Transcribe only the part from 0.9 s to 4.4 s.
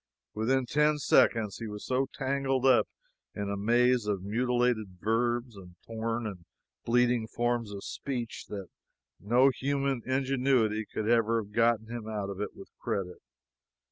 seconds he was so tangled up in a maze of